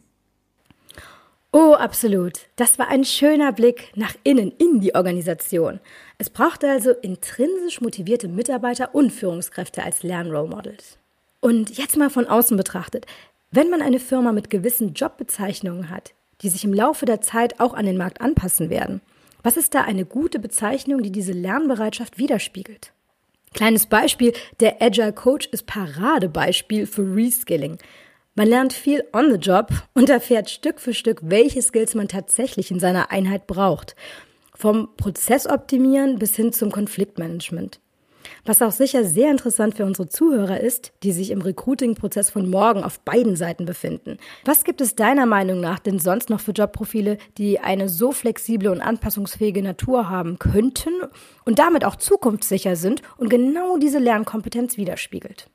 [1.53, 2.49] Oh, absolut.
[2.57, 5.79] Das war ein schöner Blick nach innen in die Organisation.
[6.17, 10.97] Es braucht also intrinsisch motivierte Mitarbeiter und Führungskräfte als Lernrole Models.
[11.39, 13.05] Und jetzt mal von außen betrachtet,
[13.51, 17.73] wenn man eine Firma mit gewissen Jobbezeichnungen hat, die sich im Laufe der Zeit auch
[17.73, 18.99] an den Markt anpassen werden,
[19.43, 22.93] was ist da eine gute Bezeichnung, die diese Lernbereitschaft widerspiegelt?
[23.53, 27.77] Kleines Beispiel, der Agile Coach ist Paradebeispiel für Reskilling.
[28.35, 32.71] Man lernt viel on the job und erfährt Stück für Stück, welche Skills man tatsächlich
[32.71, 33.95] in seiner Einheit braucht.
[34.53, 37.79] Vom Prozessoptimieren bis hin zum Konfliktmanagement.
[38.45, 42.83] Was auch sicher sehr interessant für unsere Zuhörer ist, die sich im Recruiting-Prozess von morgen
[42.83, 44.17] auf beiden Seiten befinden.
[44.45, 48.69] Was gibt es deiner Meinung nach denn sonst noch für Jobprofile, die eine so flexible
[48.69, 50.93] und anpassungsfähige Natur haben könnten
[51.45, 55.49] und damit auch zukunftssicher sind und genau diese Lernkompetenz widerspiegelt?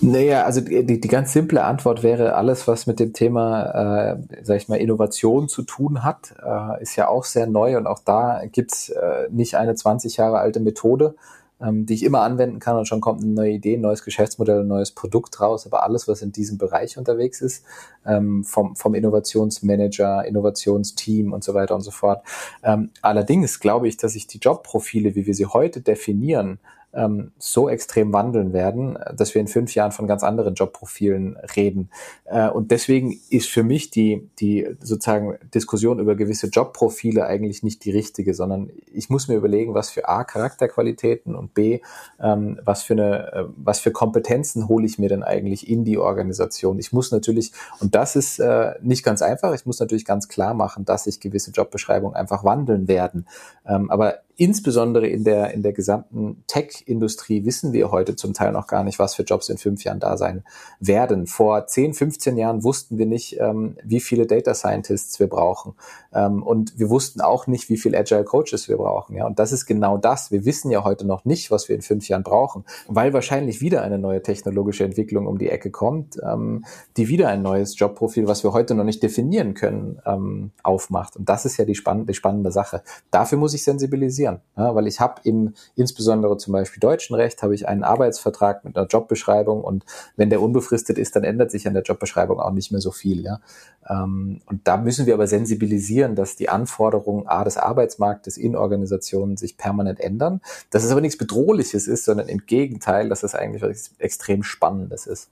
[0.00, 4.56] Naja, also die, die ganz simple Antwort wäre, alles, was mit dem Thema, äh, sag
[4.56, 8.42] ich mal, Innovation zu tun hat, äh, ist ja auch sehr neu und auch da
[8.50, 11.14] gibt's äh, nicht eine 20 Jahre alte Methode,
[11.60, 14.60] ähm, die ich immer anwenden kann und schon kommt eine neue Idee, ein neues Geschäftsmodell,
[14.60, 17.64] ein neues Produkt raus, aber alles, was in diesem Bereich unterwegs ist,
[18.04, 22.22] ähm, vom, vom Innovationsmanager, Innovationsteam und so weiter und so fort.
[22.62, 26.58] Ähm, allerdings glaube ich, dass sich die Jobprofile, wie wir sie heute definieren,
[26.96, 31.90] ähm, so extrem wandeln werden, dass wir in fünf Jahren von ganz anderen Jobprofilen reden.
[32.24, 37.84] Äh, und deswegen ist für mich die, die sozusagen Diskussion über gewisse Jobprofile eigentlich nicht
[37.84, 41.80] die richtige, sondern ich muss mir überlegen, was für A Charakterqualitäten und B,
[42.20, 45.98] ähm, was für eine, äh, was für Kompetenzen hole ich mir denn eigentlich in die
[45.98, 46.78] Organisation.
[46.78, 50.54] Ich muss natürlich, und das ist äh, nicht ganz einfach, ich muss natürlich ganz klar
[50.54, 53.26] machen, dass sich gewisse Jobbeschreibungen einfach wandeln werden.
[53.66, 58.66] Ähm, aber insbesondere in der, in der gesamten Tech-Industrie wissen wir heute zum Teil noch
[58.66, 60.44] gar nicht, was für Jobs in fünf Jahren da sein
[60.78, 61.26] werden.
[61.26, 65.74] Vor 10, 15 Jahren wussten wir nicht, ähm, wie viele Data Scientists wir brauchen.
[66.12, 69.16] Ähm, und wir wussten auch nicht, wie viele Agile Coaches wir brauchen.
[69.16, 70.30] Ja, und das ist genau das.
[70.30, 73.80] Wir wissen ja heute noch nicht, was wir in fünf Jahren brauchen, weil wahrscheinlich wieder
[73.80, 76.66] eine neue technologische Entwicklung um die Ecke kommt, ähm,
[76.98, 81.16] die wieder ein neues Jobprofil, was wir heute noch nicht definieren können, ähm, aufmacht.
[81.16, 82.82] Und das ist ja die spannende, die spannende Sache.
[83.10, 84.40] Dafür muss ich sensibilisieren passieren.
[84.56, 88.76] Ja, weil ich habe im insbesondere zum Beispiel deutschen Recht habe ich einen Arbeitsvertrag mit
[88.76, 89.84] einer Jobbeschreibung und
[90.16, 93.22] wenn der unbefristet ist, dann ändert sich an der Jobbeschreibung auch nicht mehr so viel.
[93.22, 93.40] Ja?
[93.88, 99.36] Ähm, und da müssen wir aber sensibilisieren, dass die Anforderungen A des Arbeitsmarktes in Organisationen
[99.36, 100.40] sich permanent ändern.
[100.70, 105.06] Dass es aber nichts Bedrohliches ist, sondern im Gegenteil, dass es eigentlich was extrem Spannendes
[105.06, 105.28] ist.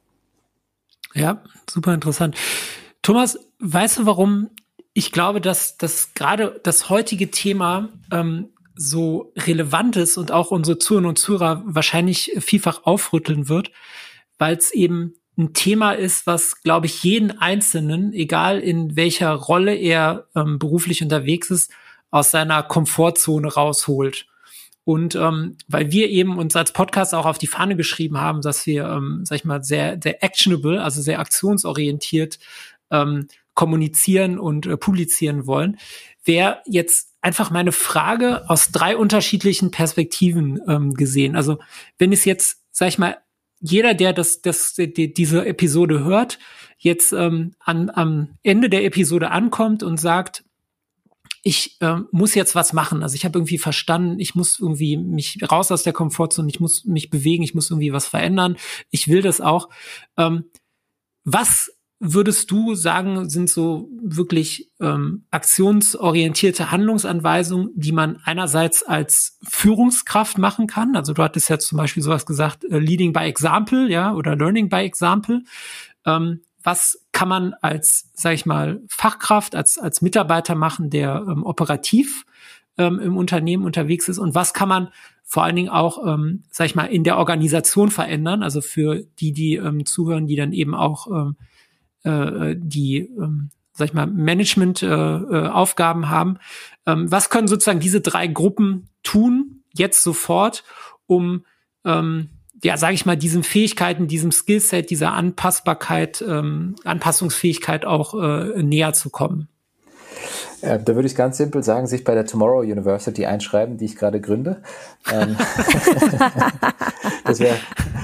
[1.14, 2.36] Ja, super interessant.
[3.02, 4.50] Thomas, weißt du, warum
[4.94, 10.78] ich glaube, dass, dass gerade das heutige Thema ähm, so relevant ist und auch unsere
[10.78, 13.70] Zuhörer und Zuhörer wahrscheinlich vielfach aufrütteln wird,
[14.38, 19.74] weil es eben ein Thema ist, was, glaube ich, jeden Einzelnen, egal in welcher Rolle
[19.74, 21.72] er ähm, beruflich unterwegs ist,
[22.10, 24.26] aus seiner Komfortzone rausholt.
[24.84, 28.66] Und ähm, weil wir eben uns als Podcast auch auf die Fahne geschrieben haben, dass
[28.66, 32.38] wir, ähm, sag ich mal, sehr, sehr actionable, also sehr aktionsorientiert
[32.90, 35.78] ähm, kommunizieren und äh, publizieren wollen,
[36.24, 41.36] wäre jetzt einfach meine Frage aus drei unterschiedlichen Perspektiven ähm, gesehen.
[41.36, 41.58] Also
[41.98, 43.16] wenn es jetzt, sag ich mal,
[43.60, 46.38] jeder, der das, das, die, diese Episode hört,
[46.76, 50.44] jetzt ähm, an, am Ende der Episode ankommt und sagt,
[51.42, 53.02] ich äh, muss jetzt was machen.
[53.02, 56.84] Also ich habe irgendwie verstanden, ich muss irgendwie mich raus aus der Komfortzone, ich muss
[56.84, 58.56] mich bewegen, ich muss irgendwie was verändern.
[58.90, 59.70] Ich will das auch.
[60.18, 60.44] Ähm,
[61.24, 70.38] was würdest du sagen, sind so wirklich ähm, aktionsorientierte Handlungsanweisungen, die man einerseits als Führungskraft
[70.38, 70.96] machen kann?
[70.96, 74.68] Also du hattest ja zum Beispiel sowas gesagt, äh, Leading by Example, ja, oder Learning
[74.68, 75.42] by Example.
[76.04, 81.44] Ähm, was kann man als, sag ich mal, Fachkraft, als, als Mitarbeiter machen, der ähm,
[81.44, 82.24] operativ
[82.78, 84.18] ähm, im Unternehmen unterwegs ist?
[84.18, 84.88] Und was kann man
[85.22, 88.42] vor allen Dingen auch, ähm, sag ich mal, in der Organisation verändern?
[88.42, 91.36] Also für die, die ähm, zuhören, die dann eben auch ähm,
[92.04, 96.38] äh, die, ähm, sag ich mal, Management-Aufgaben äh, äh, haben.
[96.86, 100.64] Ähm, was können sozusagen diese drei Gruppen tun, jetzt sofort,
[101.06, 101.44] um
[101.84, 102.30] ähm,
[102.62, 108.94] ja, sage ich mal, diesen Fähigkeiten, diesem Skillset, dieser Anpassbarkeit, ähm, Anpassungsfähigkeit auch äh, näher
[108.94, 109.48] zu kommen?
[110.60, 113.96] Äh, da würde ich ganz simpel sagen, sich bei der Tomorrow University einschreiben, die ich
[113.96, 114.62] gerade gründe.
[115.12, 115.36] Ähm,
[117.24, 117.54] das, wär,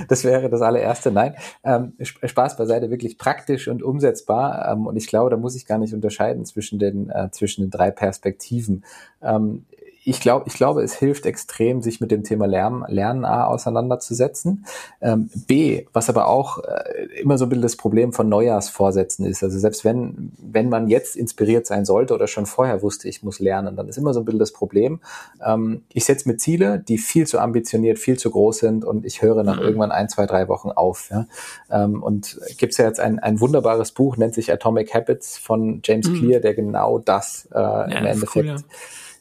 [0.08, 1.10] das wäre das allererste.
[1.10, 4.70] Nein, ähm, Spaß beiseite, wirklich praktisch und umsetzbar.
[4.70, 7.70] Ähm, und ich glaube, da muss ich gar nicht unterscheiden zwischen den, äh, zwischen den
[7.70, 8.84] drei Perspektiven.
[9.22, 9.66] Ähm,
[10.10, 14.66] ich glaube, ich glaube, es hilft extrem, sich mit dem Thema Lernen, Lernen A auseinanderzusetzen.
[15.00, 19.44] Ähm, B, was aber auch äh, immer so ein bisschen das Problem von Neujahrsvorsätzen ist.
[19.44, 23.38] Also selbst wenn, wenn man jetzt inspiriert sein sollte oder schon vorher wusste, ich muss
[23.38, 24.98] lernen, dann ist immer so ein bisschen das Problem.
[25.46, 29.22] Ähm, ich setze mir Ziele, die viel zu ambitioniert, viel zu groß sind und ich
[29.22, 29.62] höre nach mhm.
[29.62, 31.08] irgendwann ein, zwei, drei Wochen auf.
[31.12, 31.28] Ja?
[31.70, 36.08] Ähm, und gibt's ja jetzt ein, ein wunderbares Buch, nennt sich Atomic Habits von James
[36.08, 36.14] mhm.
[36.16, 38.56] Clear, der genau das äh, ja, im Endeffekt cool, ja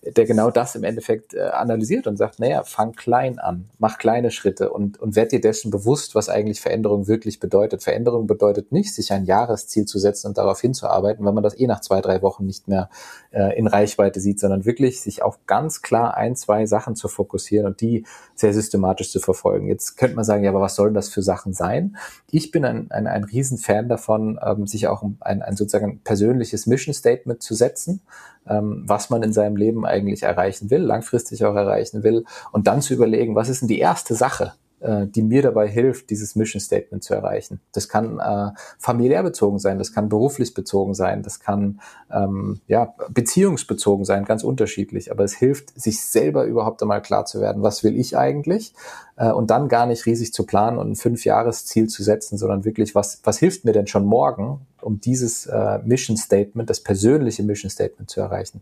[0.04, 4.32] der genau das im Endeffekt äh, analysiert und sagt, naja, fang klein an, mach kleine
[4.32, 7.84] Schritte und, und werd dir dessen bewusst, was eigentlich Veränderung wirklich bedeutet.
[7.84, 11.68] Veränderung bedeutet nicht, sich ein Jahresziel zu setzen und darauf hinzuarbeiten, wenn man das eh
[11.68, 12.90] nach zwei, drei Wochen nicht mehr
[13.32, 17.68] äh, in Reichweite sieht, sondern wirklich sich auf ganz klar ein, zwei Sachen zu fokussieren
[17.68, 19.68] und die sehr systematisch zu verfolgen.
[19.68, 21.98] Jetzt könnte man sagen, ja, aber was sollen das für Sachen sein?
[22.32, 26.94] Ich bin ein, ein, ein Riesenfan davon, ähm, sich auch ein, ein sozusagen persönliches Mission
[26.94, 28.02] Statement zu setzen,
[28.48, 32.82] ähm, was man in seinem Leben eigentlich erreichen will, langfristig auch erreichen will und dann
[32.82, 36.62] zu überlegen, was ist denn die erste Sache, äh, die mir dabei hilft, dieses Mission
[36.62, 37.60] Statement zu erreichen.
[37.73, 42.93] Das kann äh, familiär bezogen sein, das kann beruflich bezogen sein, das kann ähm, ja
[43.10, 45.12] beziehungsbezogen sein, ganz unterschiedlich.
[45.12, 48.73] Aber es hilft, sich selber überhaupt einmal klar zu werden, was will ich eigentlich
[49.17, 52.95] äh, und dann gar nicht riesig zu planen und ein Fünfjahresziel zu setzen, sondern wirklich,
[52.95, 57.69] was was hilft mir denn schon morgen, um dieses äh, Mission Statement, das persönliche Mission
[57.69, 58.62] Statement zu erreichen.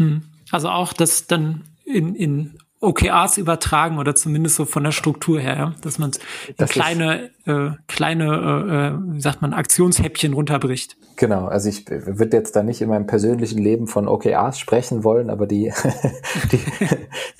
[0.00, 0.22] Hm.
[0.50, 5.56] Also auch das dann in, in OKRs übertragen oder zumindest so von der Struktur her,
[5.56, 5.74] ja?
[5.82, 6.12] dass man
[6.56, 10.96] kleine, äh, kleine, äh, äh, wie sagt man, Aktionshäppchen runterbricht.
[11.16, 15.28] Genau, also ich würde jetzt da nicht in meinem persönlichen Leben von OKRs sprechen wollen,
[15.28, 15.70] aber die,
[16.52, 16.60] die,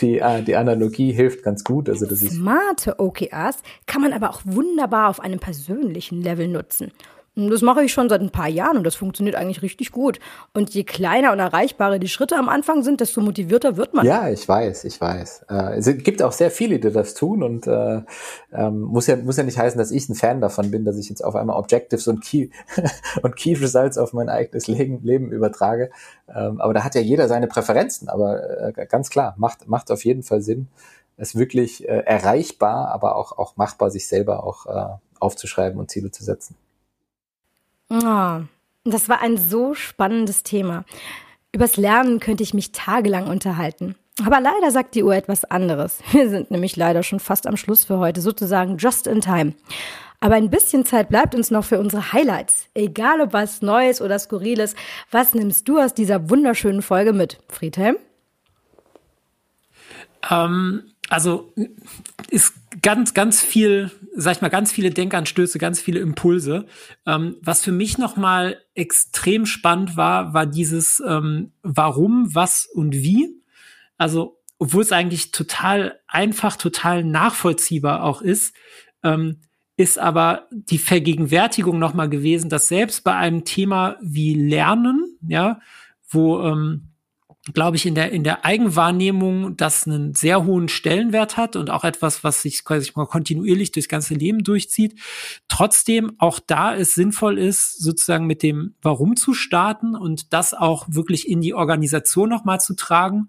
[0.03, 1.89] die, äh, die Analogie hilft ganz gut.
[1.89, 6.93] Also das Smarte OKRs kann man aber auch wunderbar auf einem persönlichen Level nutzen.
[7.37, 10.19] Das mache ich schon seit ein paar Jahren und das funktioniert eigentlich richtig gut.
[10.53, 14.05] Und je kleiner und erreichbarer die Schritte am Anfang sind, desto motivierter wird man.
[14.05, 15.47] Ja, ich weiß, ich weiß.
[15.49, 18.03] Äh, es gibt auch sehr viele, die das tun und äh,
[18.53, 21.09] ähm, muss ja muss ja nicht heißen, dass ich ein Fan davon bin, dass ich
[21.09, 22.49] jetzt auf einmal Objectives und Key
[23.23, 25.91] und Key Results auf mein eigenes Leben, übertrage.
[26.29, 28.09] Ähm, aber da hat ja jeder seine Präferenzen.
[28.09, 30.67] Aber äh, ganz klar, macht macht auf jeden Fall Sinn,
[31.17, 36.25] es wirklich äh, erreichbar, aber auch auch machbar, sich selber auch aufzuschreiben und Ziele zu
[36.25, 36.57] setzen.
[37.91, 38.41] Oh,
[38.85, 40.85] das war ein so spannendes Thema.
[41.53, 43.97] Übers Lernen könnte ich mich tagelang unterhalten.
[44.25, 46.01] Aber leider sagt die Uhr etwas anderes.
[46.13, 49.55] Wir sind nämlich leider schon fast am Schluss für heute, sozusagen just in time.
[50.21, 52.67] Aber ein bisschen Zeit bleibt uns noch für unsere Highlights.
[52.75, 54.77] Egal ob was Neues oder Skurriles,
[55.11, 57.97] was nimmst du aus dieser wunderschönen Folge mit, Friedhelm?
[60.31, 61.53] Ähm, also
[62.31, 66.67] ist ganz, ganz viel, sag ich mal, ganz viele Denkanstöße, ganz viele Impulse.
[67.05, 73.43] Ähm, was für mich nochmal extrem spannend war, war dieses ähm, Warum, was und wie.
[73.99, 78.55] Also, obwohl es eigentlich total einfach, total nachvollziehbar auch ist,
[79.03, 79.41] ähm,
[79.77, 85.61] ist aber die Vergegenwärtigung nochmal gewesen, dass selbst bei einem Thema wie Lernen, ja,
[86.09, 86.90] wo ähm,
[87.55, 91.85] glaube ich, in der, in der Eigenwahrnehmung das einen sehr hohen Stellenwert hat und auch
[91.85, 95.01] etwas, was sich quasi kontinuierlich durchs ganze Leben durchzieht.
[95.49, 100.87] Trotzdem auch da es sinnvoll ist, sozusagen mit dem Warum zu starten und das auch
[100.91, 103.29] wirklich in die Organisation nochmal zu tragen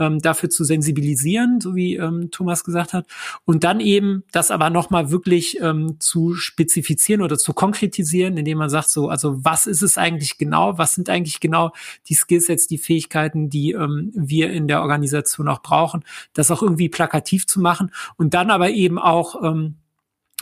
[0.00, 3.06] ähm, dafür zu sensibilisieren, so wie ähm, Thomas gesagt hat,
[3.44, 8.70] und dann eben das aber nochmal wirklich ähm, zu spezifizieren oder zu konkretisieren, indem man
[8.70, 11.72] sagt, so, also was ist es eigentlich genau, was sind eigentlich genau
[12.08, 16.88] die Skillsets, die Fähigkeiten, die ähm, wir in der Organisation auch brauchen, das auch irgendwie
[16.88, 19.76] plakativ zu machen und dann aber eben auch ähm,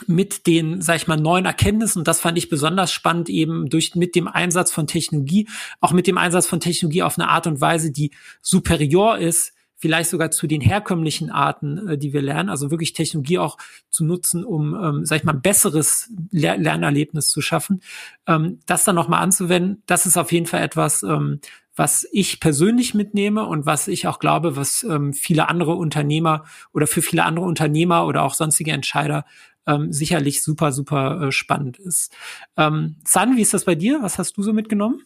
[0.07, 3.95] mit den, sag ich mal, neuen Erkenntnissen, und das fand ich besonders spannend, eben durch
[3.95, 5.49] mit dem Einsatz von Technologie,
[5.81, 8.11] auch mit dem Einsatz von Technologie auf eine Art und Weise, die
[8.43, 13.39] superior ist, vielleicht sogar zu den herkömmlichen Arten, äh, die wir lernen, also wirklich Technologie
[13.39, 13.57] auch
[13.91, 17.81] zu nutzen, um, ähm, sag ich mal, ein besseres Ler Lernerlebnis zu schaffen.
[18.27, 21.41] Ähm, das dann nochmal anzuwenden, das ist auf jeden Fall etwas, ähm,
[21.77, 26.89] was ich persönlich mitnehme und was ich auch glaube, was ähm, viele andere Unternehmer oder
[26.89, 29.25] für viele andere Unternehmer oder auch sonstige Entscheider
[29.69, 32.13] ähm, sicherlich super, super äh, spannend ist.
[32.57, 34.03] Ähm, San, wie ist das bei dir?
[34.03, 35.03] Was hast du so mitgenommen?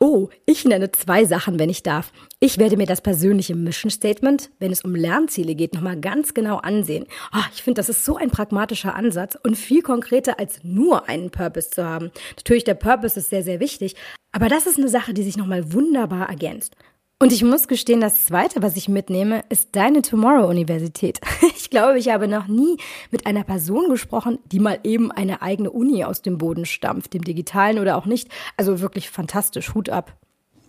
[0.00, 2.12] Oh, ich nenne zwei Sachen, wenn ich darf.
[2.40, 6.56] Ich werde mir das persönliche Mission Statement, wenn es um Lernziele geht, nochmal ganz genau
[6.56, 7.06] ansehen.
[7.32, 11.30] Oh, ich finde, das ist so ein pragmatischer Ansatz und viel konkreter als nur einen
[11.30, 12.10] Purpose zu haben.
[12.36, 13.94] Natürlich, der Purpose ist sehr, sehr wichtig,
[14.32, 16.74] aber das ist eine Sache, die sich nochmal wunderbar ergänzt.
[17.22, 21.20] Und ich muss gestehen, das Zweite, was ich mitnehme, ist deine Tomorrow-Universität.
[21.72, 22.76] Ich glaube, ich habe noch nie
[23.10, 27.24] mit einer Person gesprochen, die mal eben eine eigene Uni aus dem Boden stampft, dem
[27.24, 28.28] digitalen oder auch nicht.
[28.58, 29.72] Also wirklich fantastisch.
[29.72, 30.14] Hut ab.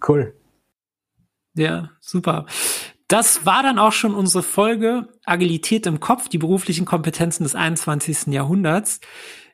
[0.07, 0.33] Cool.
[1.55, 2.45] Ja, super.
[3.09, 8.27] Das war dann auch schon unsere Folge Agilität im Kopf, die beruflichen Kompetenzen des 21.
[8.27, 9.01] Jahrhunderts.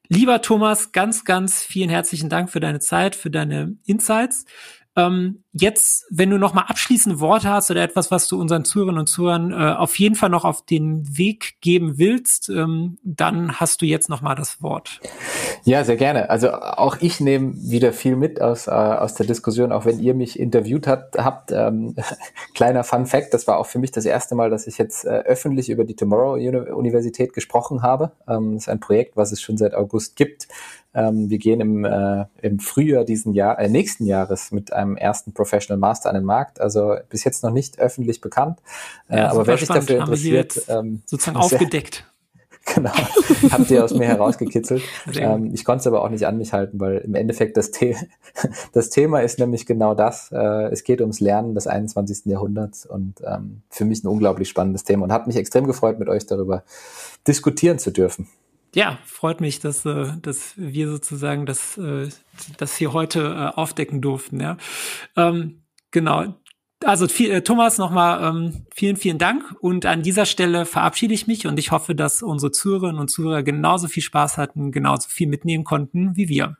[0.07, 4.45] Lieber Thomas, ganz, ganz vielen herzlichen Dank für deine Zeit, für deine Insights.
[4.95, 8.99] Ähm, jetzt, wenn du noch mal abschließende Worte hast oder etwas, was du unseren Zuhörerinnen
[8.99, 13.81] und Zuhörern äh, auf jeden Fall noch auf den Weg geben willst, ähm, dann hast
[13.81, 14.99] du jetzt noch mal das Wort.
[15.63, 16.29] Ja, sehr gerne.
[16.29, 20.13] Also auch ich nehme wieder viel mit aus, äh, aus der Diskussion, auch wenn ihr
[20.13, 21.51] mich interviewt hat, habt.
[21.51, 21.95] Ähm,
[22.53, 25.09] kleiner Fun Fact, das war auch für mich das erste Mal, dass ich jetzt äh,
[25.09, 28.11] öffentlich über die Tomorrow Universität gesprochen habe.
[28.27, 30.47] Ähm, das ist ein Projekt, was es schon seit August gibt.
[30.93, 35.33] Ähm, wir gehen im, äh, im Frühjahr diesen Jahr, äh, nächsten Jahres mit einem ersten
[35.39, 36.59] Professional Master an den Markt.
[36.59, 38.59] Also bis jetzt noch nicht öffentlich bekannt.
[39.07, 42.05] Äh, ja, aber wer sich dafür interessiert, ähm, sozusagen aufgedeckt.
[42.75, 42.91] Genau,
[43.49, 44.83] habt ihr aus mir herausgekitzelt.
[45.15, 47.95] Ähm, ich konnte es aber auch nicht an mich halten, weil im Endeffekt das, The
[48.73, 50.31] das Thema ist nämlich genau das.
[50.31, 52.25] Äh, es geht ums Lernen des 21.
[52.25, 56.09] Jahrhunderts und ähm, für mich ein unglaublich spannendes Thema und hat mich extrem gefreut, mit
[56.09, 56.63] euch darüber
[57.25, 58.27] diskutieren zu dürfen.
[58.75, 62.09] Ja, freut mich, dass, äh, dass wir sozusagen das, äh,
[62.57, 64.39] das hier heute äh, aufdecken durften.
[64.39, 64.57] Ja.
[65.15, 66.35] Ähm, genau.
[66.83, 69.43] Also viel, äh, Thomas, nochmal ähm, vielen, vielen Dank.
[69.59, 73.43] Und an dieser Stelle verabschiede ich mich und ich hoffe, dass unsere Zuhörerinnen und Zuhörer
[73.43, 76.57] genauso viel Spaß hatten, genauso viel mitnehmen konnten wie wir.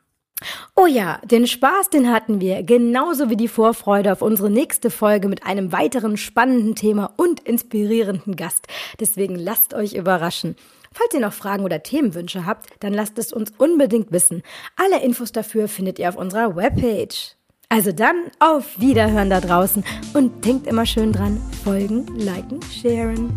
[0.74, 5.28] Oh ja, den Spaß, den hatten wir, genauso wie die Vorfreude auf unsere nächste Folge
[5.28, 8.66] mit einem weiteren spannenden Thema und inspirierenden Gast.
[8.98, 10.56] Deswegen lasst euch überraschen.
[10.92, 14.42] Falls ihr noch Fragen oder Themenwünsche habt, dann lasst es uns unbedingt wissen.
[14.76, 17.36] Alle Infos dafür findet ihr auf unserer Webpage.
[17.68, 19.84] Also dann auf Wiederhören da draußen
[20.14, 23.30] und denkt immer schön dran, folgen, liken, sharen.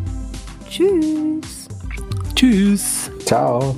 [0.68, 1.68] Tschüss.
[2.34, 3.12] Tschüss.
[3.26, 3.76] Ciao.